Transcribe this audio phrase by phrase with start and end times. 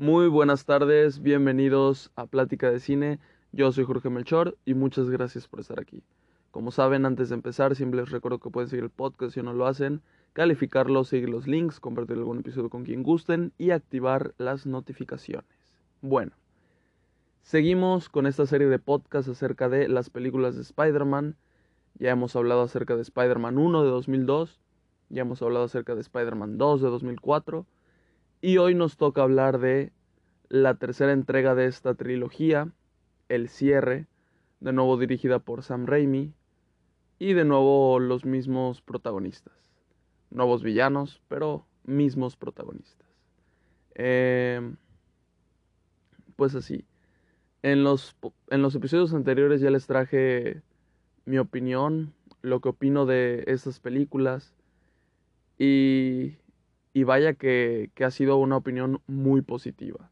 [0.00, 3.18] Muy buenas tardes, bienvenidos a Plática de Cine.
[3.50, 6.04] Yo soy Jorge Melchor y muchas gracias por estar aquí.
[6.52, 9.52] Como saben, antes de empezar, siempre les recuerdo que pueden seguir el podcast si no
[9.52, 10.00] lo hacen,
[10.34, 15.50] calificarlo, seguir los links, compartir algún episodio con quien gusten y activar las notificaciones.
[16.00, 16.30] Bueno,
[17.42, 21.34] seguimos con esta serie de podcasts acerca de las películas de Spider-Man.
[21.94, 24.60] Ya hemos hablado acerca de Spider-Man 1 de 2002,
[25.08, 27.66] ya hemos hablado acerca de Spider-Man 2 de 2004
[28.40, 29.92] y hoy nos toca hablar de
[30.48, 32.72] la tercera entrega de esta trilogía,
[33.28, 34.06] el cierre,
[34.60, 36.32] de nuevo dirigida por Sam Raimi
[37.18, 39.54] y de nuevo los mismos protagonistas.
[40.30, 43.08] Nuevos villanos, pero mismos protagonistas.
[43.94, 44.74] Eh,
[46.36, 46.84] pues así.
[47.62, 48.16] En los,
[48.50, 50.62] en los episodios anteriores ya les traje
[51.24, 54.54] mi opinión, lo que opino de estas películas.
[55.58, 56.36] Y,
[56.98, 60.10] y vaya que, que ha sido una opinión muy positiva.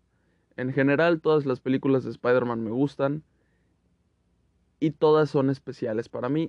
[0.57, 3.25] En general todas las películas de Spider-Man me gustan
[4.79, 6.49] y todas son especiales para mí,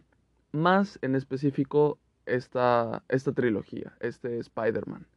[0.52, 5.08] más en específico esta, esta trilogía, este Spider-Man.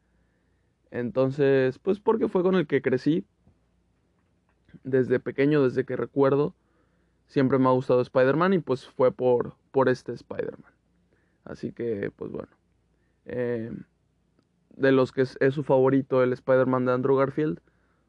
[0.90, 3.26] Entonces, pues porque fue con el que crecí
[4.84, 6.54] desde pequeño, desde que recuerdo,
[7.26, 10.72] siempre me ha gustado Spider-Man y pues fue por, por este Spider-Man.
[11.44, 12.48] Así que, pues bueno.
[13.26, 13.70] Eh,
[14.80, 17.60] de los que es, su favorito el Spider-Man de Andrew Garfield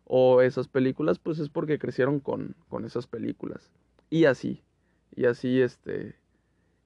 [0.05, 3.71] o esas películas, pues es porque crecieron con, con esas películas.
[4.09, 4.63] Y así,
[5.15, 6.15] y así este,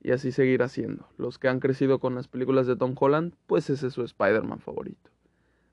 [0.01, 1.07] y así seguir haciendo.
[1.17, 4.59] Los que han crecido con las películas de Tom Holland, pues ese es su Spider-Man
[4.59, 5.09] favorito.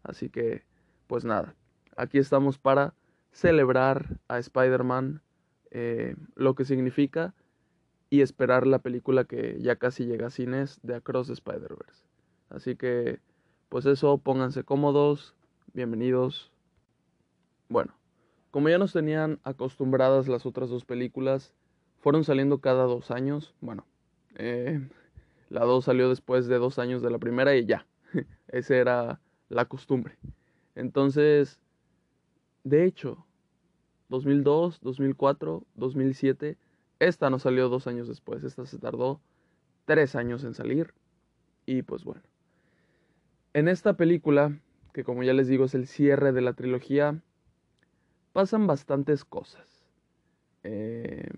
[0.02, 0.64] Así que,
[1.06, 1.54] pues nada,
[1.97, 2.94] aquí estamos para
[3.32, 5.22] celebrar a Spider-Man,
[5.70, 7.34] eh, lo que significa,
[8.10, 12.04] y esperar la película que ya casi llega a cines de Across Spider-Verse.
[12.50, 13.20] Así que,
[13.73, 15.34] pues eso, pónganse cómodos,
[15.73, 16.53] bienvenidos.
[17.70, 17.95] Bueno,
[18.51, 21.55] como ya nos tenían acostumbradas las otras dos películas,
[21.99, 23.55] fueron saliendo cada dos años.
[23.62, 23.87] Bueno,
[24.34, 24.87] eh,
[25.49, 27.87] la dos salió después de dos años de la primera y ya.
[28.49, 30.19] Esa era la costumbre.
[30.75, 31.59] Entonces,
[32.65, 33.25] de hecho,
[34.11, 36.59] 2002, 2004, 2007,
[36.99, 38.44] esta no salió dos años después.
[38.44, 39.22] Esta se tardó
[39.87, 40.93] tres años en salir.
[41.65, 42.21] Y pues bueno.
[43.54, 44.58] En esta película,
[44.94, 47.20] que como ya les digo es el cierre de la trilogía,
[48.32, 49.84] pasan bastantes cosas.
[50.62, 51.28] Eh,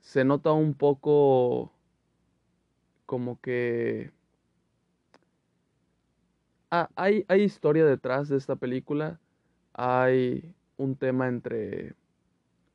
[0.00, 1.72] se nota un poco
[3.06, 4.10] como que...
[6.72, 9.20] Ah, hay, hay historia detrás de esta película.
[9.72, 11.94] Hay un tema entre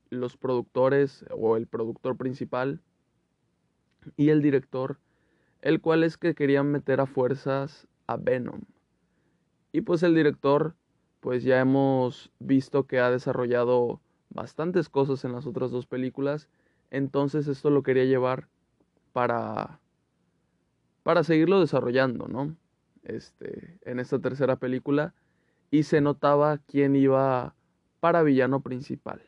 [0.10, 2.82] los productores o el productor principal
[4.16, 4.98] y el director,
[5.62, 8.62] el cual es que querían meter a fuerzas a Venom.
[9.72, 10.76] Y pues el director,
[11.20, 16.50] pues ya hemos visto que ha desarrollado bastantes cosas en las otras dos películas,
[16.90, 18.48] entonces esto lo quería llevar
[19.14, 19.80] para
[21.04, 22.56] para seguirlo desarrollando, ¿no?
[23.04, 25.14] Este, en esta tercera película
[25.72, 27.56] y se notaba quién iba
[28.00, 29.22] para villano principal.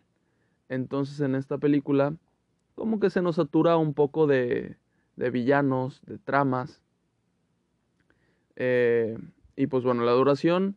[0.69, 2.15] Entonces en esta película
[2.75, 4.77] como que se nos satura un poco de,
[5.15, 6.81] de villanos, de tramas,
[8.55, 9.17] eh,
[9.55, 10.75] y pues bueno, la duración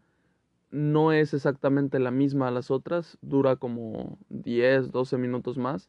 [0.71, 5.89] no es exactamente la misma a las otras, dura como 10, 12 minutos más.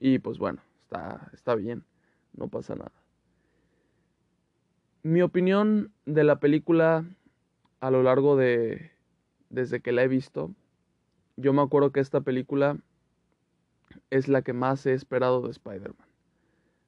[0.00, 1.84] Y pues bueno, está, está bien,
[2.32, 2.92] no pasa nada.
[5.02, 7.04] Mi opinión de la película
[7.80, 8.92] a lo largo de...
[9.50, 10.54] desde que la he visto,
[11.36, 12.78] yo me acuerdo que esta película
[14.08, 16.08] es la que más he esperado de Spider-Man.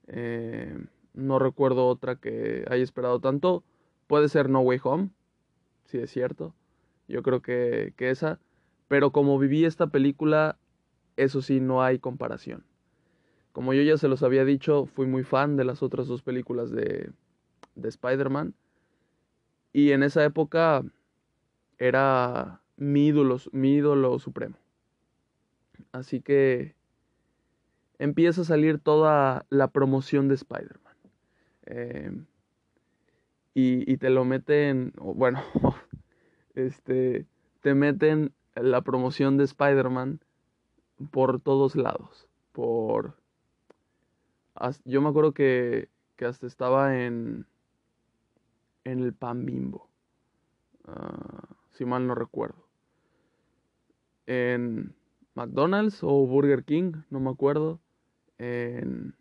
[0.09, 0.79] Eh,
[1.13, 3.65] no recuerdo otra que haya esperado tanto.
[4.07, 5.11] Puede ser No Way Home,
[5.85, 6.55] si es cierto.
[7.09, 8.39] Yo creo que, que esa.
[8.89, 10.59] Pero como viví esta película,
[11.17, 12.65] eso sí, no hay comparación.
[13.53, 16.71] Como yo ya se los había dicho, fui muy fan de las otras dos películas
[16.71, 17.11] de,
[17.75, 18.55] de Spider-Man.
[19.73, 20.85] Y en esa época
[21.79, 24.57] era mi ídolo, mi ídolo supremo.
[25.93, 26.75] Así que
[27.99, 30.97] empieza a salir toda la promoción de Spider-Man.
[31.67, 32.11] Eh,
[33.59, 35.43] y, te lo meten, bueno,
[36.55, 37.25] este,
[37.63, 40.21] te meten la promoción de Spider-Man
[41.11, 42.29] por todos lados.
[42.53, 43.17] Por.
[44.85, 47.47] Yo me acuerdo que, que hasta estaba en.
[48.85, 49.89] En el pan bimbo.
[50.87, 52.69] Ah, si mal no recuerdo.
[54.27, 54.95] En
[55.35, 57.81] McDonald's o Burger King, no me acuerdo.
[58.37, 59.15] En.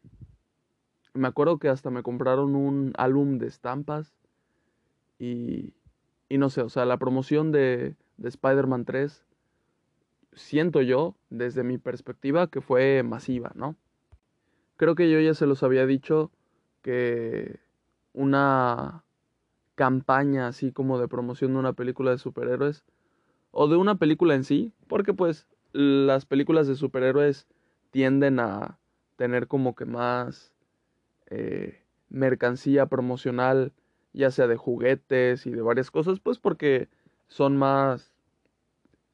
[1.14, 4.14] Me acuerdo que hasta me compraron un álbum de estampas
[5.20, 5.74] y,
[6.30, 9.26] y no sé, o sea, la promoción de, de Spider-Man 3
[10.34, 13.76] siento yo, desde mi perspectiva, que fue masiva, ¿no?
[14.78, 16.32] Creo que yo ya se los había dicho
[16.82, 17.60] que
[18.14, 19.04] una
[19.76, 22.84] campaña así como de promoción de una película de superhéroes
[23.52, 27.48] o de una película en sí, porque pues las películas de superhéroes
[27.92, 28.78] tienden a
[29.16, 30.54] tener como que más
[31.28, 33.72] eh, mercancía promocional,
[34.16, 36.90] ya sea de juguetes y de varias cosas, pues porque
[37.28, 38.14] son más,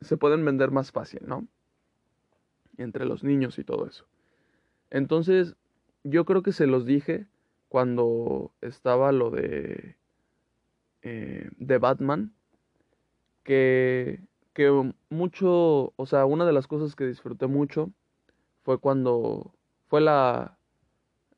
[0.02, 1.48] se pueden vender más fácil, ¿no?
[2.78, 4.06] Entre los niños y todo eso.
[4.90, 5.56] Entonces,
[6.04, 7.28] yo creo que se los dije
[7.70, 9.96] cuando estaba lo de,
[11.02, 12.34] eh, de Batman,
[13.44, 14.22] que,
[14.54, 17.92] que mucho, o sea, una de las cosas que disfruté mucho
[18.64, 19.54] fue cuando
[19.88, 20.58] fue la,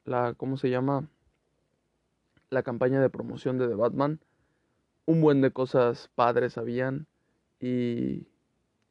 [0.06, 1.08] la, ¿cómo se llama?
[2.54, 4.20] La campaña de promoción de The Batman.
[5.06, 7.08] Un buen de cosas padres habían
[7.60, 8.28] y,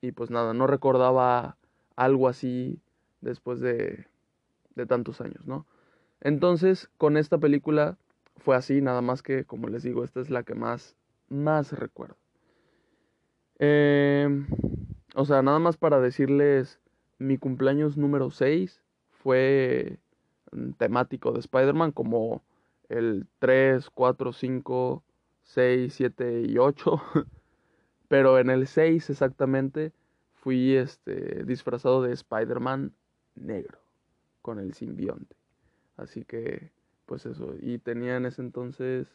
[0.00, 1.56] y pues nada, no recordaba
[1.97, 2.81] algo así
[3.20, 4.06] después de,
[4.75, 5.67] de tantos años, ¿no?
[6.20, 7.97] Entonces, con esta película
[8.37, 10.97] fue así, nada más que, como les digo, esta es la que más,
[11.29, 12.17] más recuerdo.
[13.59, 14.44] Eh,
[15.14, 16.81] o sea, nada más para decirles,
[17.19, 19.99] mi cumpleaños número 6 fue
[20.79, 22.43] temático de Spider-Man, como
[22.93, 25.05] el 3, 4, 5,
[25.43, 27.03] 6, 7 y 8.
[28.09, 29.93] Pero en el 6 exactamente
[30.35, 32.93] fui este, disfrazado de Spider-Man
[33.35, 33.79] negro,
[34.43, 35.37] con el simbionte.
[35.97, 36.71] Así que,
[37.06, 37.55] pues eso.
[37.61, 39.09] Y tenía en ese entonces,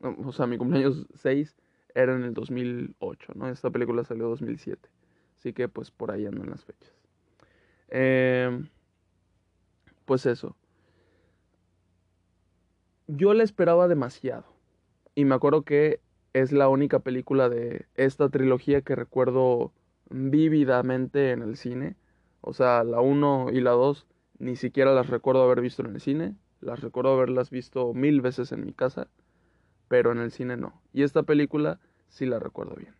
[0.00, 1.54] o sea, mi cumpleaños 6
[1.94, 3.48] era en el 2008, ¿no?
[3.48, 4.88] Esta película salió en 2007.
[5.36, 6.94] Así que, pues por ahí andan las fechas.
[7.90, 8.62] Eh,
[10.06, 10.56] pues eso
[13.08, 14.44] yo la esperaba demasiado.
[15.14, 16.00] Y me acuerdo que
[16.34, 19.72] es la única película de esta trilogía que recuerdo
[20.10, 21.96] vívidamente en el cine.
[22.40, 24.06] O sea, la 1 y la 2
[24.38, 26.36] ni siquiera las recuerdo haber visto en el cine.
[26.60, 29.08] Las recuerdo haberlas visto mil veces en mi casa.
[29.88, 30.80] Pero en el cine no.
[30.92, 32.94] Y esta película sí la recuerdo bien.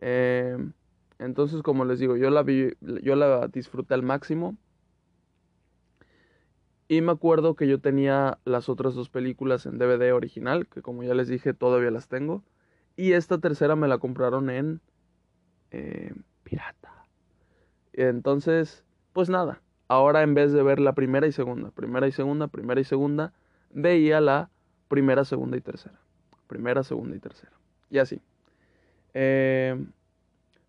[0.00, 0.72] Em,
[1.18, 4.56] entonces, como les digo, yo la, vi, yo la disfruté al máximo.
[6.88, 11.02] Y me acuerdo que yo tenía las otras dos películas en DVD original, que como
[11.02, 12.42] ya les dije todavía las tengo.
[12.96, 14.80] Y esta tercera me la compraron en
[15.70, 16.14] eh,
[16.44, 17.06] pirata.
[17.92, 22.48] Entonces, pues nada, ahora en vez de ver la primera y segunda, primera y segunda,
[22.48, 23.34] primera y segunda,
[23.70, 24.50] veía la
[24.88, 26.00] primera, segunda y tercera.
[26.46, 27.52] Primera, segunda y tercera.
[27.90, 28.22] Y así.
[29.12, 29.76] Eh,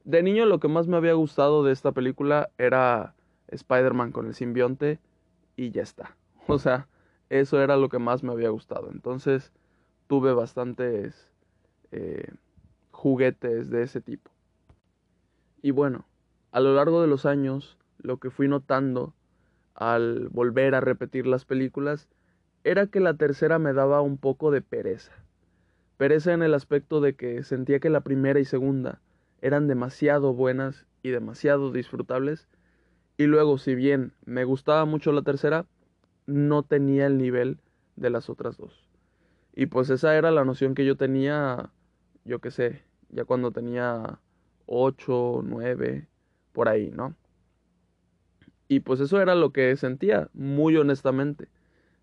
[0.04, 3.14] de niño lo que más me había gustado de esta película era
[3.48, 5.00] Spider-Man con el simbionte
[5.60, 6.16] y ya está.
[6.48, 6.88] O sea,
[7.30, 8.90] eso era lo que más me había gustado.
[8.92, 9.54] Entonces
[10.08, 11.30] tuve bastantes
[11.92, 12.32] eh,
[12.90, 14.32] juguetes de ese tipo.
[15.62, 16.08] Y bueno,
[16.52, 19.14] a lo largo de los años, lo que fui notando
[19.76, 22.10] al volver a repetir las películas
[22.64, 25.12] era que la tercera me daba un poco de pereza.
[25.98, 29.02] Pereza en el aspecto de que sentía que la primera y segunda
[29.42, 32.48] eran demasiado buenas y demasiado disfrutables
[33.20, 35.66] y luego, si bien me gustaba mucho la tercera,
[36.26, 37.60] no tenía el nivel
[37.98, 38.88] de las otras dos.
[39.54, 41.70] Y pues esa era la noción que yo tenía,
[42.24, 44.22] yo qué sé, ya cuando tenía
[44.68, 46.08] 8, 9,
[46.54, 47.14] por ahí, ¿no?
[48.70, 51.50] Y pues eso era lo que sentía, muy honestamente.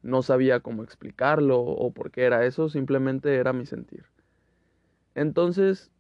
[0.03, 4.05] No sabía cómo explicarlo o por qué era eso, simplemente era mi sentir.
[5.15, 5.91] Entonces,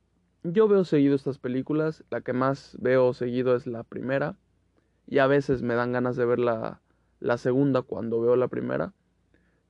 [0.42, 4.36] yo veo seguido estas películas, la que más veo seguido es la primera,
[5.06, 6.80] y a veces me dan ganas de ver la,
[7.20, 8.92] la segunda cuando veo la primera.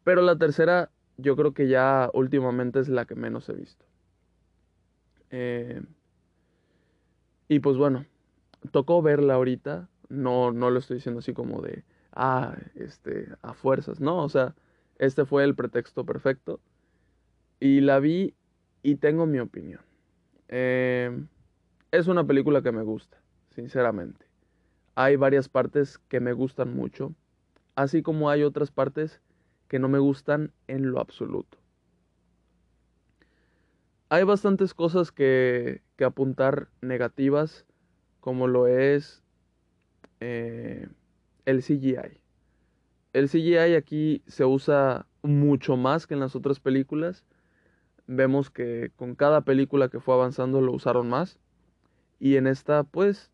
[0.05, 3.85] Pero la tercera yo creo que ya últimamente es la que menos he visto.
[5.31, 5.83] Eh,
[7.49, 8.07] y pues bueno,
[8.71, 9.89] tocó verla ahorita.
[10.09, 14.01] No, no lo estoy diciendo así como de, ah, este, a fuerzas.
[14.01, 14.55] No, o sea,
[14.99, 16.61] este fue el pretexto perfecto.
[17.61, 18.35] Y la vi
[18.83, 19.81] y tengo mi opinión.
[20.49, 21.11] Eh,
[21.91, 23.19] es una película que me gusta,
[23.51, 24.26] sinceramente
[24.97, 27.15] hay varias partes que me gustan mucho,
[27.77, 29.21] así como hay otras partes
[29.69, 31.59] que no me gustan en lo absoluto.
[34.09, 37.67] Hay bastantes cosas que, que apuntar negativas,
[38.21, 39.23] como lo es
[40.21, 40.89] eh,
[41.45, 42.21] el CGI.
[43.13, 47.25] El CGI aquí se usa mucho más que en las otras películas.
[48.07, 51.39] Vemos que con cada película que fue avanzando lo usaron más.
[52.19, 53.31] Y en esta, pues,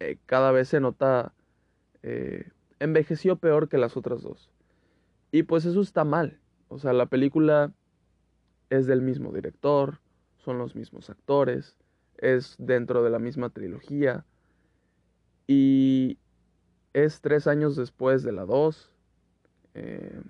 [0.00, 1.32] eh, cada vez se nota,
[2.02, 4.50] eh, envejeció peor que las otras dos.
[5.30, 6.40] Y pues eso está mal.
[6.68, 7.72] O sea, la película
[8.70, 10.00] es del mismo director,
[10.38, 11.76] son los mismos actores,
[12.16, 14.24] es dentro de la misma trilogía.
[15.46, 16.18] Y
[16.92, 18.92] es tres años después de la 2,
[19.74, 20.20] eh,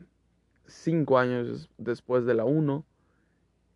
[0.66, 2.84] cinco años después de la 1,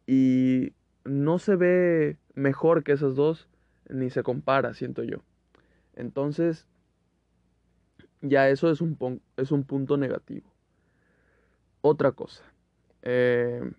[0.06, 0.72] y
[1.04, 3.48] no se ve mejor que esas dos,
[3.88, 5.22] ni se compara, siento yo.
[5.96, 6.66] Entonces,
[8.20, 10.50] ya eso es un, es un punto negativo.
[11.80, 12.42] Otra cosa,
[13.02, 13.70] eh,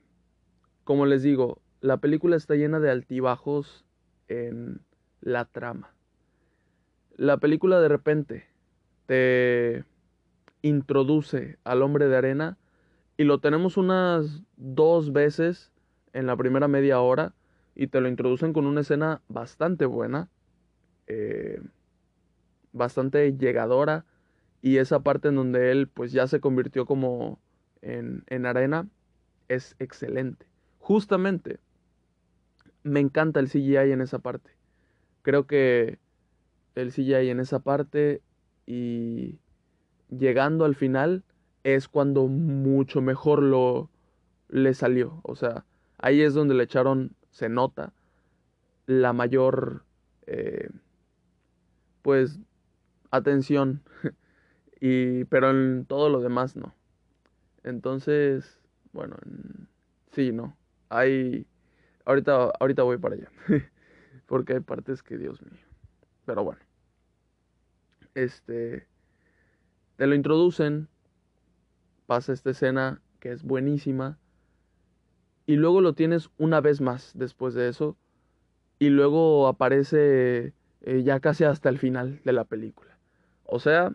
[0.83, 3.85] como les digo, la película está llena de altibajos
[4.27, 4.81] en
[5.21, 5.93] la trama.
[7.17, 8.45] La película de repente
[9.07, 9.85] te
[10.61, 12.57] introduce al hombre de arena
[13.17, 15.71] y lo tenemos unas dos veces
[16.13, 17.33] en la primera media hora
[17.75, 20.29] y te lo introducen con una escena bastante buena,
[21.07, 21.61] eh,
[22.75, 24.05] bastante llegadora
[24.61, 27.39] y esa parte en donde él pues ya se convirtió como
[27.81, 28.87] en, en arena
[29.47, 30.45] es excelente.
[30.79, 31.59] Justamente
[32.83, 34.51] me encanta el CGI en esa parte.
[35.21, 35.99] Creo que
[36.75, 38.21] el CGI en esa parte
[38.65, 39.39] y
[40.09, 41.23] llegando al final
[41.63, 43.89] es cuando mucho mejor lo
[44.49, 45.19] le salió.
[45.23, 45.65] O sea,
[45.97, 47.93] ahí es donde le echaron, se nota,
[48.85, 49.83] la mayor,
[50.27, 50.69] eh,
[52.01, 52.39] pues,
[53.15, 53.81] atención.
[54.81, 56.73] y, pero en todo lo demás no.
[57.63, 58.59] Entonces,
[58.93, 59.17] bueno,
[60.11, 60.55] sí, no.
[60.89, 61.47] Hay,
[62.05, 63.29] ahorita, ahorita voy para allá.
[64.27, 65.65] Porque hay partes que, Dios mío.
[66.25, 66.61] Pero bueno.
[68.13, 68.87] Este,
[69.97, 70.87] te lo introducen,
[72.05, 74.17] pasa esta escena que es buenísima,
[75.45, 77.97] y luego lo tienes una vez más después de eso,
[78.79, 82.94] y luego aparece eh, ya casi hasta el final de la película.
[83.45, 83.93] O sea,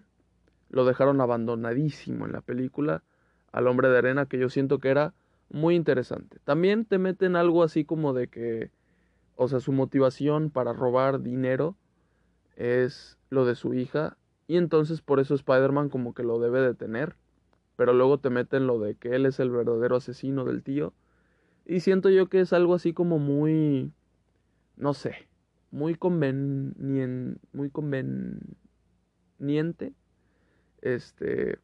[0.70, 3.02] lo dejaron abandonadísimo en la película
[3.52, 5.12] al hombre de arena, que yo siento que era
[5.50, 6.38] muy interesante.
[6.44, 8.70] También te meten algo así como de que,
[9.36, 11.76] o sea, su motivación para robar dinero
[12.56, 14.16] es lo de su hija
[14.46, 17.16] y entonces por eso Spider-Man como que lo debe de tener.
[17.76, 20.92] Pero luego te meten lo de que él es el verdadero asesino del tío.
[21.64, 23.92] Y siento yo que es algo así como muy,
[24.76, 25.28] no sé,
[25.70, 27.70] muy conveniente, muy
[29.40, 29.94] conveniente.
[30.82, 31.58] Este,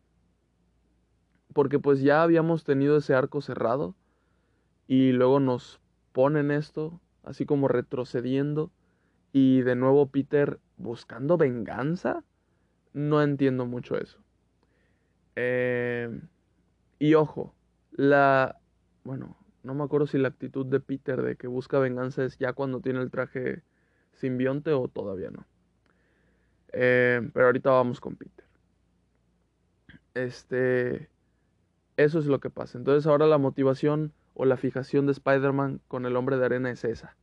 [1.52, 3.95] porque pues ya habíamos tenido ese arco cerrado
[4.87, 5.80] y luego nos
[6.12, 8.71] ponen esto, así como retrocediendo
[9.33, 12.25] y de nuevo Peter buscando venganza.
[12.92, 14.18] No entiendo mucho eso.
[15.35, 16.09] Eh,
[16.99, 17.54] y ojo,
[17.90, 18.59] la...
[19.04, 22.54] Bueno, no me acuerdo si la actitud de Peter de que busca venganza es ya
[22.54, 23.62] cuando tiene el traje
[24.14, 25.47] simbionte o todavía no.
[26.73, 28.44] Eh, pero ahorita vamos con Peter.
[30.14, 31.11] Este...
[31.96, 32.76] Eso es lo que pasa.
[32.78, 36.85] Entonces ahora la motivación o la fijación de Spider-Man con el hombre de arena es
[36.85, 37.16] esa.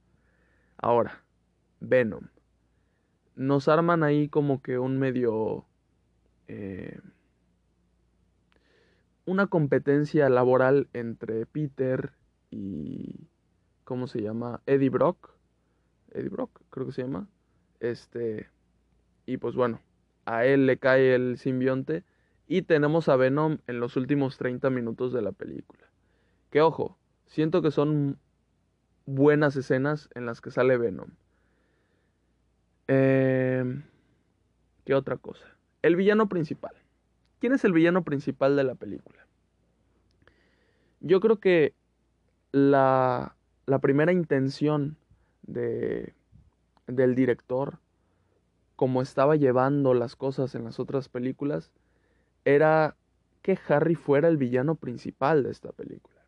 [0.77, 1.23] Ahora,
[1.79, 2.29] Venom.
[3.35, 5.65] Nos arman ahí como que un medio...
[6.47, 6.99] Eh,
[9.25, 12.13] una competencia laboral entre Peter
[12.49, 13.27] y...
[13.83, 14.61] ¿Cómo se llama?
[14.65, 15.29] Eddie Brock.
[16.11, 17.27] Eddie Brock, creo que se llama.
[17.79, 18.49] Este...
[19.25, 19.81] Y pues bueno,
[20.25, 22.03] a él le cae el simbionte
[22.47, 25.83] y tenemos a Venom en los últimos 30 minutos de la película.
[26.49, 28.19] Que ojo, siento que son
[29.05, 31.09] buenas escenas en las que sale Venom.
[32.87, 33.81] Eh,
[34.85, 35.45] ¿Qué otra cosa?
[35.81, 36.75] El villano principal.
[37.39, 39.27] ¿Quién es el villano principal de la película?
[40.99, 41.73] Yo creo que
[42.51, 44.97] la, la primera intención
[45.41, 46.13] de,
[46.87, 47.79] del director,
[48.75, 51.71] como estaba llevando las cosas en las otras películas,
[52.45, 52.95] era
[53.41, 56.21] que Harry fuera el villano principal de esta película.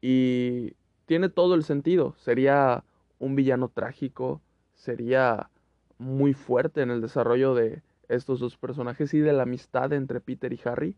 [0.00, 0.74] Y
[1.06, 2.14] tiene todo el sentido.
[2.18, 2.84] Sería
[3.18, 4.42] un villano trágico,
[4.74, 5.50] sería
[5.98, 10.52] muy fuerte en el desarrollo de estos dos personajes y de la amistad entre Peter
[10.52, 10.96] y Harry.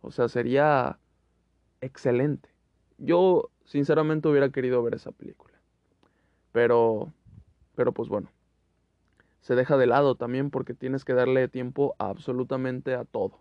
[0.00, 0.98] O sea, sería
[1.80, 2.48] excelente.
[2.98, 5.54] Yo sinceramente hubiera querido ver esa película.
[6.52, 7.12] Pero,
[7.74, 8.30] pero pues bueno,
[9.46, 13.38] se deja de lado también porque tienes que darle tiempo absolutamente a todo.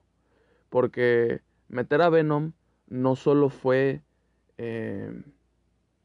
[0.69, 2.51] Porque meter a Venom
[2.87, 4.03] no solo fue
[4.59, 5.23] eh,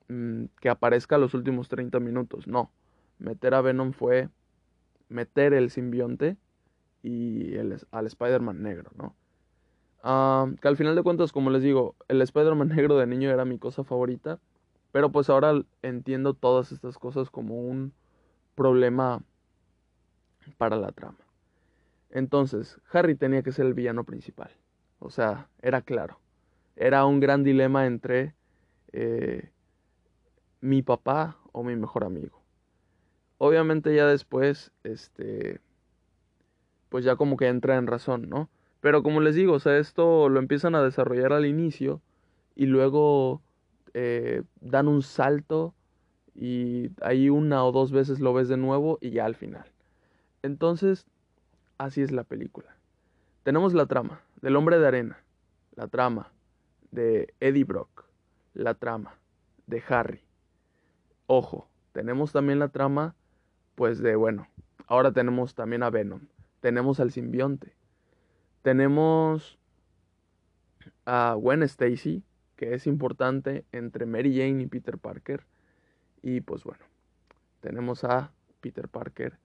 [0.09, 2.71] mm, que aparezca los últimos 30 minutos, no
[3.19, 4.30] meter a Venom fue
[5.11, 6.38] meter el simbionte
[7.02, 9.14] y el, al Spider-Man negro, ¿no?
[10.02, 13.45] Ah, que al final de cuentas, como les digo, el Spider-Man negro de niño era
[13.45, 14.40] mi cosa favorita,
[14.92, 17.92] pero pues ahora entiendo todas estas cosas como un
[18.54, 19.23] problema
[20.59, 21.19] para la trama.
[22.11, 24.51] Entonces, Harry tenía que ser el villano principal.
[24.99, 26.19] O sea, era claro.
[26.77, 28.35] Era un gran dilema entre
[28.93, 29.51] eh,
[30.61, 32.41] mi papá o mi mejor amigo.
[33.39, 35.61] Obviamente ya después, este,
[36.89, 38.51] pues ya como que entra en razón, ¿no?
[38.81, 42.01] Pero como les digo, o sea, esto lo empiezan a desarrollar al inicio
[42.55, 43.43] y luego
[43.95, 45.75] eh, dan un salto
[46.35, 49.65] y ahí una o dos veces lo ves de nuevo y ya al final.
[50.43, 51.07] Entonces,
[51.79, 52.77] así es la película.
[53.43, 55.23] Tenemos la trama del hombre de arena,
[55.75, 56.33] la trama
[56.91, 58.05] de Eddie Brock,
[58.55, 59.19] la trama
[59.67, 60.23] de Harry.
[61.27, 63.15] Ojo, tenemos también la trama,
[63.75, 64.49] pues de, bueno,
[64.87, 66.23] ahora tenemos también a Venom,
[66.61, 67.75] tenemos al simbionte,
[68.63, 69.59] tenemos
[71.07, 72.23] a Gwen Stacy,
[72.57, 75.47] que es importante entre Mary Jane y Peter Parker.
[76.23, 76.85] Y pues bueno,
[77.61, 79.39] tenemos a Peter Parker.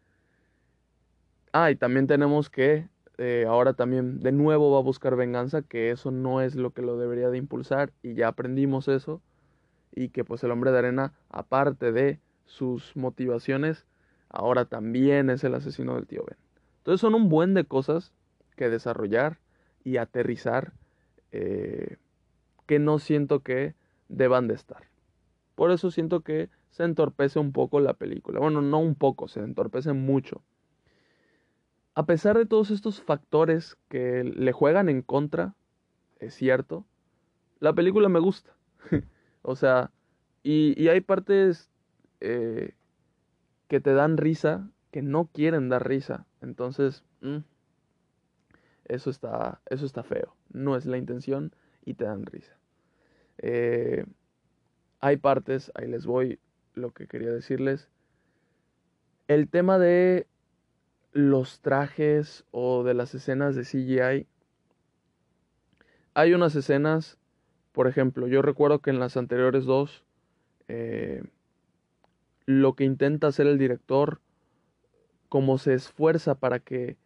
[1.58, 5.90] Ah, y también tenemos que eh, ahora también de nuevo va a buscar venganza, que
[5.90, 9.22] eso no es lo que lo debería de impulsar y ya aprendimos eso.
[9.94, 13.86] Y que pues el hombre de arena, aparte de sus motivaciones,
[14.28, 16.38] ahora también es el asesino del tío Ben.
[16.80, 18.12] Entonces son un buen de cosas
[18.58, 19.38] que desarrollar
[19.86, 20.74] y aterrizar
[21.32, 21.96] eh,
[22.66, 23.76] que no siento que
[24.10, 24.90] deban de estar.
[25.56, 28.42] Por eso siento que se entorpece un poco la película.
[28.42, 30.42] Bueno, no un poco, se entorpece mucho.
[31.96, 35.56] A pesar de todos estos factores que le juegan en contra,
[36.20, 36.86] es cierto,
[37.60, 38.54] la película me gusta.
[39.42, 39.92] o sea,
[40.44, 41.72] y, hay partes
[42.20, 42.76] eh,
[43.70, 46.28] que te dan risa, que no quieren dar risa.
[46.42, 47.38] Entonces, mm,
[48.86, 50.36] eso, está, eso está feo.
[50.52, 52.58] No es la intención y te dan risa.
[53.38, 54.06] Eh,
[55.00, 56.40] hay partes, ahí les voy
[56.74, 57.90] lo que quería decirles.
[59.28, 60.28] El tema de
[61.16, 64.28] los trajes o de las escenas de CGI.
[66.14, 67.18] Hay unas escenas,
[67.72, 70.04] por ejemplo, yo recuerdo que en las anteriores dos,
[70.68, 71.24] eh,
[72.46, 74.20] lo que intenta hacer el director,
[75.30, 76.98] como se esfuerza para que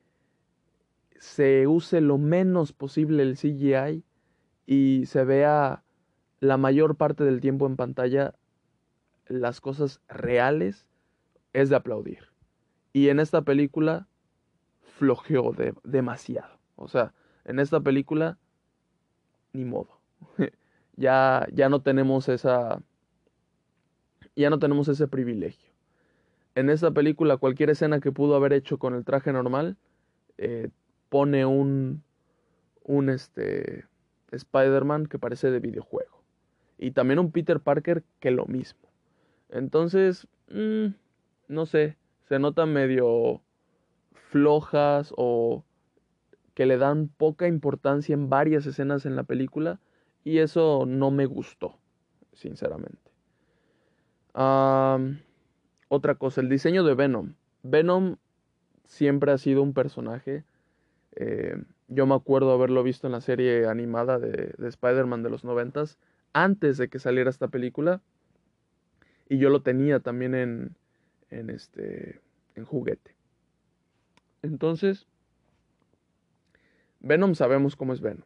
[1.20, 4.04] se use lo menos posible el CGI
[4.66, 5.84] y se vea
[6.40, 8.34] la mayor parte del tiempo en pantalla
[9.28, 10.88] las cosas reales,
[11.54, 12.29] es de aplaudir.
[12.94, 14.08] Y en esta película
[14.98, 16.60] flojeó de, demasiado.
[16.76, 17.14] O sea,
[17.46, 18.38] en esta película,
[19.54, 20.00] ni modo.
[20.96, 22.82] ya, ya no tenemos esa.
[24.36, 25.70] Ya no tenemos ese privilegio.
[26.56, 29.78] En esta película, cualquier escena que pudo haber hecho con el traje normal,
[30.38, 30.70] eh,
[31.10, 32.04] pone un.
[32.84, 33.86] un este.
[34.32, 36.24] Spider-Man que parece de videojuego.
[36.78, 38.80] Y también un Peter Parker que lo mismo.
[39.50, 40.88] Entonces, mm,
[41.48, 41.98] no sé,
[42.30, 43.42] se nota medio
[44.14, 45.66] flojas o
[46.54, 49.80] que le dan poca importancia en varias escenas en la película
[50.24, 51.80] y eso no me gustó,
[52.34, 53.12] sinceramente.
[55.88, 57.34] otra cosa, el diseño de Venom.
[57.64, 58.18] Venom
[58.86, 60.44] siempre ha sido un personaje,
[61.16, 65.44] eh, yo me acuerdo haberlo visto en la serie animada de, de Spider-Man de los
[65.44, 65.98] noventas,
[66.34, 68.02] antes de que saliera esta película,
[69.28, 70.76] y yo lo tenía también en,
[71.32, 72.20] en, este,
[72.56, 73.16] en juguete.
[74.42, 75.08] Entonces,
[77.00, 78.26] Venom sabemos cómo es Venom.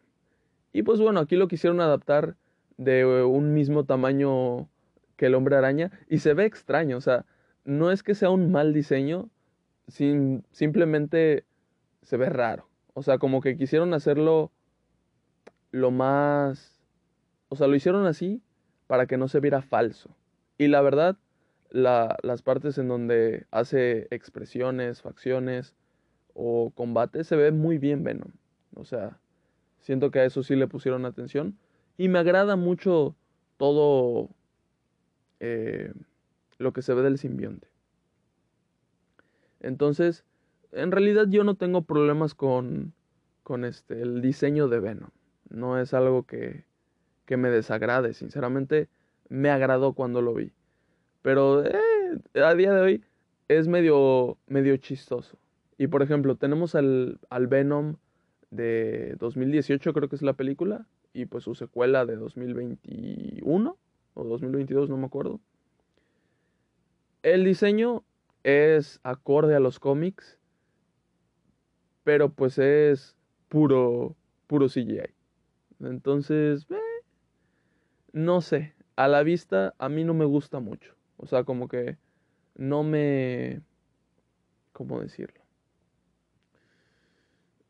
[0.71, 2.35] Y pues bueno, aquí lo quisieron adaptar
[2.77, 4.67] de un mismo tamaño
[5.15, 7.25] que el hombre araña y se ve extraño, o sea,
[7.65, 9.29] no es que sea un mal diseño,
[9.87, 11.45] sin, simplemente
[12.01, 12.67] se ve raro.
[12.93, 14.51] O sea, como que quisieron hacerlo
[15.71, 16.81] lo más...
[17.49, 18.41] O sea, lo hicieron así
[18.87, 20.15] para que no se viera falso.
[20.57, 21.17] Y la verdad,
[21.73, 25.73] las partes en donde hace expresiones, facciones,
[26.33, 28.31] o combate, se ve muy bien Venom.
[28.75, 29.19] O sea,
[29.79, 31.57] siento que a eso sí le pusieron atención.
[31.97, 33.15] Y me agrada mucho
[33.57, 34.29] todo
[35.39, 35.93] eh,
[36.57, 37.67] lo que se ve del simbionte.
[39.59, 40.25] Entonces,
[40.71, 42.93] en realidad yo no tengo problemas con,
[43.43, 45.09] con este, el diseño de Venom.
[45.49, 46.65] No es algo que,
[47.25, 48.13] que me desagrade.
[48.13, 48.89] Sinceramente,
[49.29, 50.51] me agradó cuando lo vi.
[51.23, 51.71] Pero eh,
[52.35, 53.03] a día de hoy
[53.47, 55.39] es medio, medio chistoso.
[55.79, 57.95] Y por ejemplo, tenemos al, al Venom
[58.51, 63.77] de 2018, creo que es la película, y pues su secuela de 2021
[64.13, 65.39] o 2022, no me acuerdo.
[67.23, 68.03] El diseño
[68.43, 70.37] es acorde a los cómics,
[72.03, 73.15] pero pues es
[73.47, 75.13] puro, puro CGI.
[75.79, 76.75] Entonces, eh,
[78.11, 80.95] no sé, a la vista a mí no me gusta mucho.
[81.17, 81.97] O sea, como que
[82.55, 83.61] no me...
[84.71, 85.39] ¿Cómo decirlo?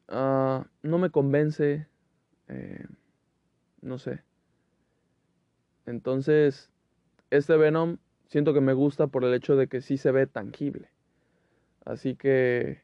[0.08, 1.88] Ah, no me convence,
[2.48, 2.86] eh,
[3.82, 4.22] no sé.
[5.86, 6.72] Entonces,
[7.30, 10.90] este Venom siento que me gusta por el hecho de que sí se ve tangible.
[11.86, 12.82] Así que,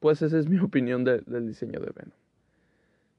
[0.00, 2.16] pues esa es mi opinión del diseño de Venom.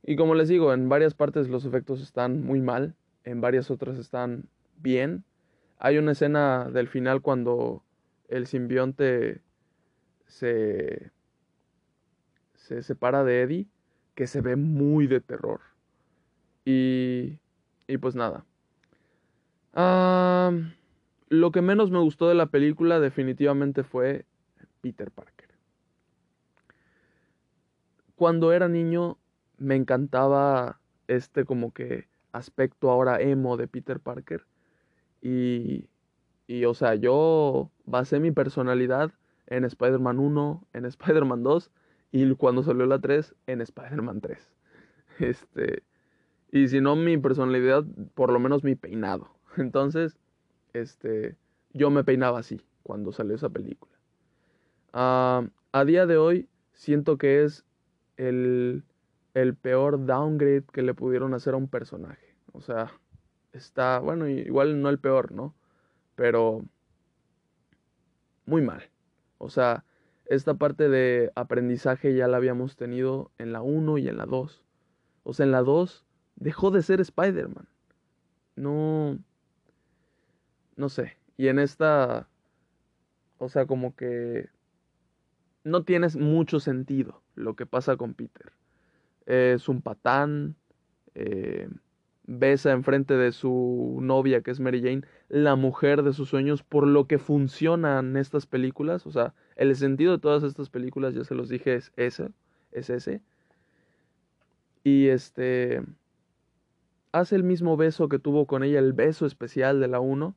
[0.06, 3.98] Y como les digo, en varias partes los efectos están muy mal, en varias otras
[3.98, 5.24] están bien.
[5.80, 7.84] Hay una escena del final cuando
[8.28, 9.42] el simbionte
[10.28, 11.12] se,
[12.56, 13.68] se separa de Eddie
[14.16, 15.62] que se ve muy de terror.
[16.66, 17.40] Y,
[17.88, 18.46] y pues nada.
[21.30, 24.26] lo que menos me gustó de la película definitivamente fue
[24.82, 25.50] Peter Parker.
[28.16, 29.18] Cuando era niño
[29.58, 34.46] me encantaba este como que aspecto ahora emo de Peter Parker.
[35.24, 35.88] Y,
[36.48, 39.12] y o sea, yo basé mi personalidad
[39.48, 41.72] en Spider-Man 1, en Spider-Man 2
[42.12, 44.52] y cuando salió la 3 en Spider-Man 3.
[45.20, 45.84] Este,
[46.52, 49.30] y si no mi personalidad, por lo menos mi peinado.
[49.58, 50.18] Entonces,
[50.74, 51.38] este,
[51.72, 53.94] yo me peinaba así cuando salió esa película.
[54.92, 57.64] Ah, a día de hoy siento que es
[58.18, 58.84] el,
[59.36, 62.36] el peor downgrade que le pudieron hacer a un personaje.
[62.52, 62.92] O sea,
[63.54, 65.56] está, bueno, igual no el peor, ¿no?
[66.16, 66.66] Pero
[68.46, 68.90] muy mal.
[69.38, 69.86] O sea,
[70.26, 74.64] esta parte de aprendizaje ya la habíamos tenido en la 1 y en la 2.
[75.24, 77.68] O sea, en la 2 dejó de ser Spider-Man.
[78.56, 79.20] No...
[80.76, 81.18] No sé.
[81.38, 82.28] Y en esta...
[83.38, 84.50] O sea, como que...
[85.64, 88.52] No tienes mucho sentido lo que pasa con Peter.
[89.26, 90.56] Es un patán.
[91.16, 91.70] Eh,
[92.26, 96.88] besa enfrente de su novia, que es Mary Jane, la mujer de sus sueños, por
[96.88, 99.06] lo que funcionan estas películas.
[99.06, 102.30] O sea, el sentido de todas estas películas, ya se los dije, es ese.
[102.72, 103.22] Es ese.
[104.84, 105.82] Y este.
[107.12, 110.36] Hace el mismo beso que tuvo con ella, el beso especial de la 1,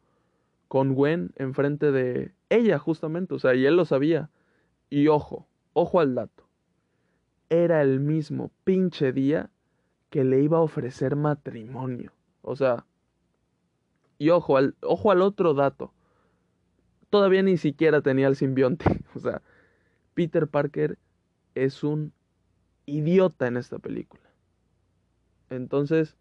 [0.68, 3.34] con Gwen enfrente de ella, justamente.
[3.34, 4.30] O sea, y él lo sabía.
[4.90, 6.44] Y ojo, ojo al dato.
[7.48, 9.50] Era el mismo pinche día
[10.10, 12.12] que le iba a ofrecer matrimonio.
[12.42, 12.86] O sea,
[14.18, 15.92] y ojo al, ojo al otro dato.
[17.10, 18.84] Todavía ni siquiera tenía el simbionte.
[19.14, 19.42] O sea,
[20.14, 20.98] Peter Parker
[21.54, 22.12] es un
[22.86, 24.22] idiota en esta película.
[25.50, 26.16] Entonces,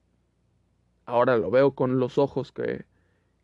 [1.05, 2.85] ahora lo veo con los ojos que,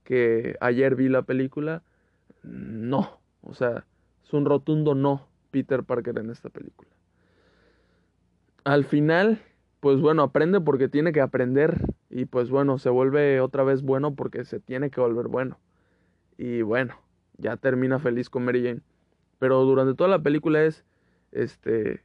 [0.04, 1.84] que ayer vi la película.
[2.44, 3.86] No, o sea,
[4.24, 6.90] es un rotundo no Peter Parker en esta película.
[8.64, 9.42] Al final,
[9.82, 14.16] pues bueno, aprende porque tiene que aprender y pues bueno, se vuelve otra vez bueno
[14.16, 15.60] porque se tiene que volver bueno.
[16.38, 16.96] Y bueno,
[17.38, 18.82] ya termina feliz con Mary Jane.
[19.40, 20.86] Pero durante toda la película es,
[21.32, 22.04] este,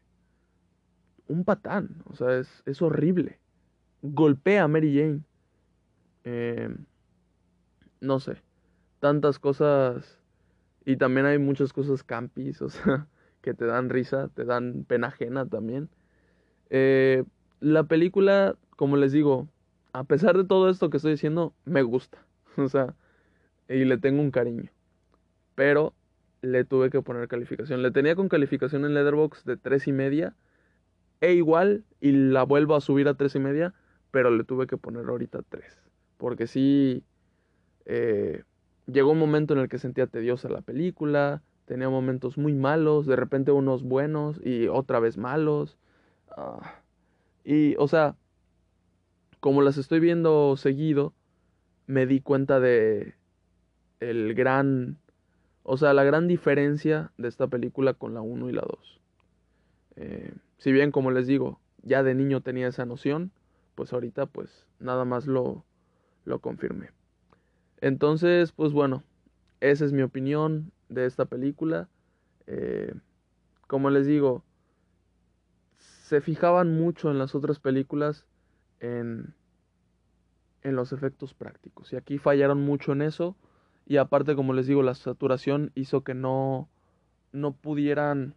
[1.28, 3.38] un patán, o sea, es, es horrible.
[4.02, 5.20] Golpea a Mary Jane.
[6.24, 6.74] Eh,
[8.00, 8.42] no sé,
[9.00, 10.20] tantas cosas
[10.84, 13.06] y también hay muchas cosas campis, o sea,
[13.42, 15.90] que te dan risa, te dan pena ajena también.
[16.70, 17.24] Eh,
[17.61, 19.49] la película, como les digo,
[19.92, 22.19] a pesar de todo esto que estoy diciendo, me gusta.
[22.59, 22.95] O sea,
[23.69, 24.71] y le tengo un cariño.
[25.55, 25.92] Pero
[26.40, 27.83] le tuve que poner calificación.
[27.83, 30.35] Le tenía con calificación en Letterboxd de tres y media.
[31.21, 33.75] E igual, y la vuelvo a subir a tres y media,
[34.11, 35.83] pero le tuve que poner ahorita tres.
[36.19, 37.05] Porque sí,
[37.85, 38.42] eh,
[38.87, 43.16] llegó un momento en el que sentía tediosa la película, tenía momentos muy malos, de
[43.16, 45.79] repente unos buenos y otra vez malos.
[46.31, 46.81] Ah,
[47.46, 48.16] y, o sea,
[49.38, 51.14] como las estoy viendo seguido,
[51.87, 53.14] me di cuenta de
[54.00, 54.98] el gran,
[55.62, 59.00] o sea, la gran diferencia de esta película con la 1 y la 2.
[59.94, 63.30] Eh, si bien, como les digo, ya de niño tenía esa noción,
[63.76, 65.64] pues ahorita pues nada más lo,
[66.24, 66.90] lo confirmé.
[67.80, 69.04] Entonces, pues bueno,
[69.61, 71.88] esa es mi opinión de esta película.
[72.48, 72.92] Eh,
[73.68, 74.42] como les digo,
[76.07, 78.27] se fijaban mucho en las otras películas
[78.79, 79.35] en,
[80.62, 81.92] en los efectos prácticos.
[81.92, 83.35] Y aquí fallaron mucho en eso.
[83.87, 86.69] Y aparte, como les digo, la saturación hizo que no,
[87.33, 88.37] no pudieran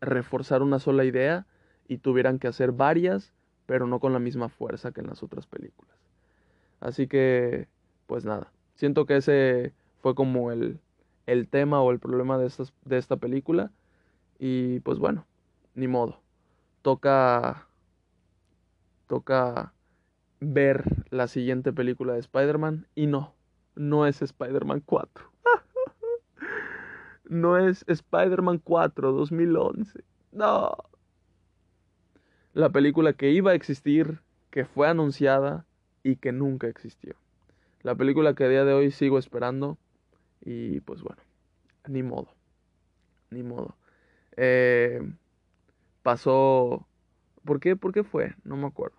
[0.00, 1.46] reforzar una sola idea
[1.86, 3.32] y tuvieran que hacer varias,
[3.66, 5.96] pero no con la misma fuerza que en las otras películas.
[6.80, 7.68] Así que,
[8.08, 10.80] pues nada, siento que ese fue como el,
[11.26, 13.70] el tema o el problema de, estas, de esta película.
[14.40, 15.24] Y pues bueno,
[15.76, 16.23] ni modo
[16.84, 17.66] toca
[19.06, 19.72] toca
[20.40, 23.34] ver la siguiente película de Spider-Man y no,
[23.74, 25.32] no es Spider-Man 4.
[27.24, 30.04] no es Spider-Man 4 2011.
[30.32, 30.76] No.
[32.52, 34.20] La película que iba a existir,
[34.50, 35.64] que fue anunciada
[36.02, 37.14] y que nunca existió.
[37.82, 39.78] La película que a día de hoy sigo esperando
[40.42, 41.22] y pues bueno,
[41.88, 42.28] ni modo.
[43.30, 43.74] Ni modo.
[44.36, 45.00] Eh,
[46.04, 46.86] pasó...
[47.44, 47.74] ¿Por qué?
[47.74, 48.34] ¿Por qué fue?
[48.44, 48.96] No me acuerdo.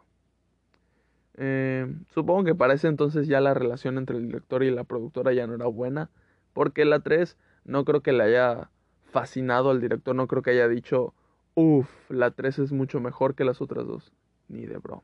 [1.38, 5.32] Eh, supongo que para ese entonces ya la relación entre el director y la productora
[5.32, 6.10] ya no era buena.
[6.54, 8.70] Porque la 3 no creo que le haya
[9.06, 10.16] fascinado al director.
[10.16, 11.14] No creo que haya dicho,
[11.54, 14.12] uff, la 3 es mucho mejor que las otras dos.
[14.48, 15.04] Ni de broma.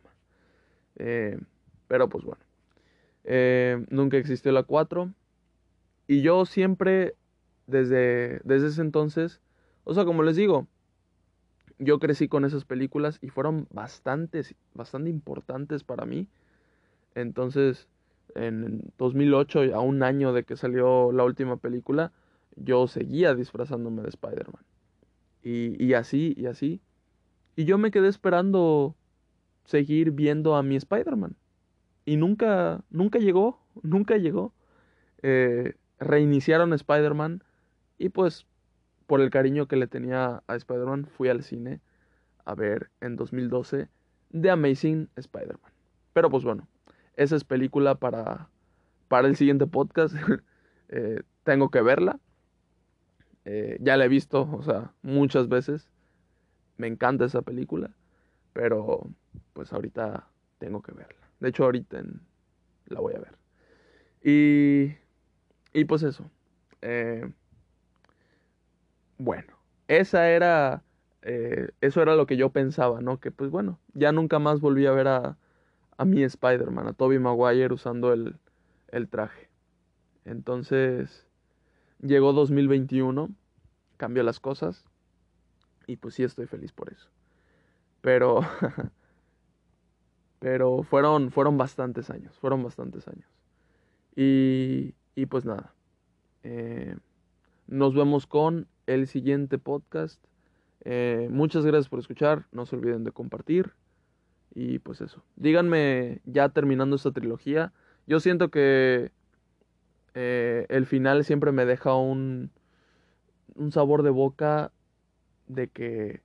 [0.98, 1.40] Eh,
[1.88, 2.44] pero pues bueno.
[3.24, 5.14] Eh, nunca existió la 4.
[6.08, 7.16] Y yo siempre,
[7.68, 9.42] desde, desde ese entonces,
[9.84, 10.68] o sea, como les digo,
[11.82, 16.28] yo crecí con esas películas y fueron bastantes, bastante importantes para mí.
[17.16, 17.88] Entonces,
[18.36, 22.12] en 2008, a un año de que salió la última película,
[22.56, 24.64] yo seguía disfrazándome de Spider-Man.
[25.44, 26.82] Y, y así, y así.
[27.56, 28.96] Y yo me quedé esperando
[29.66, 31.36] seguir viendo a mi Spider-Man.
[32.06, 34.54] Y nunca, nunca llegó, nunca llegó.
[35.24, 37.44] Eh, reiniciaron Spider-Man
[37.98, 38.46] y pues
[39.12, 41.82] por el cariño que le tenía a Spider-Man, fui al cine
[42.46, 43.90] a ver en 2012
[44.32, 45.74] The Amazing Spider-Man.
[46.14, 46.70] Pero pues bueno,
[47.18, 48.48] esa es película para,
[49.10, 50.16] para el siguiente podcast.
[50.94, 52.20] Eh, tengo que verla.
[53.44, 55.90] Eh, ya la he visto, o sea, muchas veces.
[56.78, 57.92] Me encanta esa película.
[58.54, 59.10] Pero
[59.52, 61.28] pues ahorita tengo que verla.
[61.42, 62.02] De hecho, ahorita
[62.88, 63.38] la voy a ver.
[64.22, 64.96] Y,
[65.74, 66.32] y pues eso.
[66.82, 67.30] Eh,
[69.22, 69.54] bueno,
[69.88, 70.84] esa era,
[71.22, 73.20] eh, eso era lo que yo pensaba, ¿no?
[73.20, 75.38] Que pues bueno, ya nunca más volví a ver a,
[75.98, 78.38] a mi Spider-Man, a Tobey Maguire usando el,
[78.90, 79.50] el traje.
[80.26, 81.28] Entonces,
[82.02, 83.30] llegó 2021,
[83.98, 84.86] cambió las cosas
[85.88, 87.10] y pues sí estoy feliz por eso.
[88.02, 88.42] Pero,
[90.40, 93.28] pero fueron, fueron bastantes años, fueron bastantes años.
[94.16, 95.74] Y, y pues nada,
[96.44, 96.98] eh,
[97.68, 100.24] nos vemos con el siguiente podcast.
[100.84, 102.46] Eh, muchas gracias por escuchar.
[102.52, 103.74] No se olviden de compartir.
[104.54, 105.24] Y pues eso.
[105.36, 107.72] Díganme, ya terminando esta trilogía.
[108.06, 109.12] Yo siento que
[110.14, 112.52] eh, el final siempre me deja un,
[113.56, 114.72] un sabor de boca
[115.48, 116.22] de que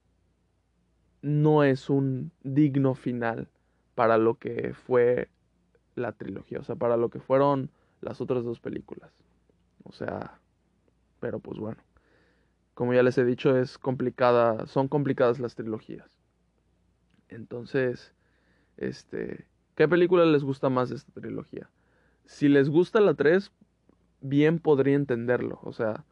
[1.22, 3.48] no es un digno final
[3.94, 5.28] para lo que fue
[5.94, 9.10] la trilogía, o sea, para lo que fueron las otras dos películas.
[9.84, 10.40] O sea,
[11.20, 11.85] pero pues bueno
[12.76, 16.10] como ya les he dicho, es complicada, son complicadas las trilogías.
[17.30, 18.12] Entonces,
[18.76, 21.70] este, ¿qué película les gusta más de esta trilogía?
[22.26, 23.50] Si les gusta la 3,
[24.20, 26.04] bien podría entenderlo, o sea,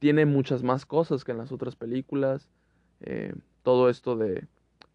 [0.00, 2.50] tiene muchas más cosas que en las otras películas,
[2.98, 4.44] eh, todo esto de,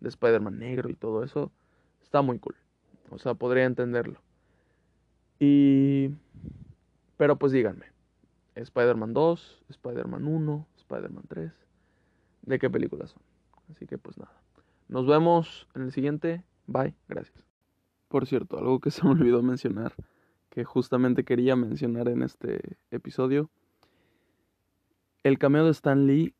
[0.01, 1.54] de Spider-Man negro y todo eso,
[2.04, 2.58] está muy cool,
[3.12, 4.19] o sea, podría entenderlo.
[5.39, 6.10] Y,
[7.15, 7.86] pero pues díganme,
[8.56, 11.51] Spider-Man 2, Spider-Man 1, Spider-Man 3,
[12.43, 13.23] de qué películas son.
[13.69, 14.34] Así que pues nada.
[14.89, 16.43] Nos vemos en el siguiente.
[16.67, 16.93] Bye.
[17.08, 17.45] Gracias.
[18.10, 19.93] Por cierto, algo que se me olvidó mencionar,
[20.49, 23.49] que justamente quería mencionar en este episodio.
[25.23, 26.34] El cameo de Stan Lee.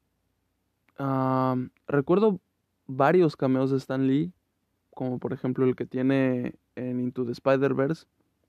[1.88, 2.40] recuerdo
[2.88, 4.34] varios cameos de Stan Lee,
[4.94, 8.06] como por ejemplo el que tiene en Into the Spider-Verse,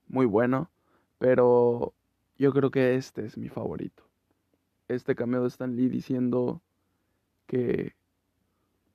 [0.08, 0.70] muy bueno,
[1.18, 1.94] pero
[2.38, 4.11] yo creo que este es mi favorito
[4.94, 6.62] este cameo de Stan Lee diciendo
[7.46, 7.94] que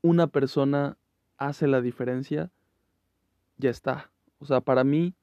[0.01, 0.97] una persona
[1.37, 2.51] hace la diferencia,
[3.57, 4.11] ya está.
[4.39, 5.15] O sea, para mí,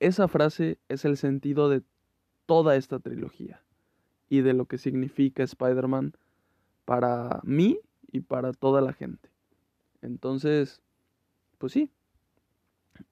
[0.00, 1.82] esa frase es el sentido de
[2.46, 3.62] toda esta trilogía
[4.28, 6.14] y de lo que significa Spider-Man
[6.84, 9.30] para mí y para toda la gente.
[10.00, 10.80] Entonces,
[11.58, 11.90] pues sí,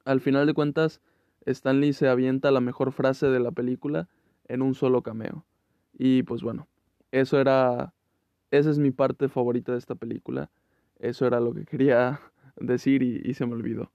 [0.05, 1.01] al final de cuentas,
[1.45, 4.09] Stan Lee se avienta la mejor frase de la película
[4.49, 5.45] en un solo cameo.
[5.99, 6.69] Y pues bueno,
[7.11, 7.95] eso era,
[8.51, 10.51] esa es mi parte favorita de esta película.
[10.99, 12.21] Eso era lo que quería
[12.57, 13.91] decir y, se me olvidó.